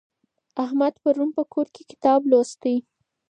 احمد 0.63 0.93
پرون 1.03 1.29
په 1.37 1.43
کور 1.53 1.67
کي 1.75 1.83
کتاب 1.91 2.19
لوستی. 2.29 2.75